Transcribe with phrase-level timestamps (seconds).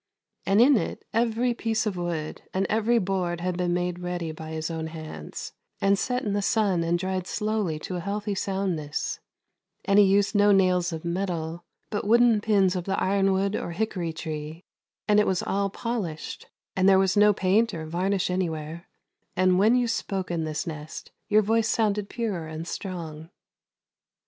[0.47, 4.49] And in it every piece of wood, and every board had been made ready by
[4.49, 9.19] his own hands, and set in the sun and dried slowly to a healthy soundness;
[9.85, 14.11] and he used no nails of metal, but wooden pins of the ironwood or hickory
[14.11, 14.63] tree,
[15.07, 18.87] and it was all polished, and there was no paint or varnish anywhere,
[19.35, 23.29] and when you spoke in this nest your voice sounded pure and strong.